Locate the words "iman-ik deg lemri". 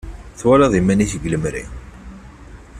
0.79-1.63